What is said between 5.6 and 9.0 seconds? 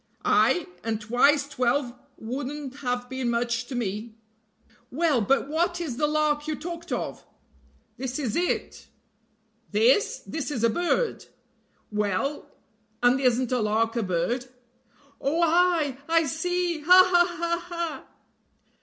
is the lark you talked of?" "This is it."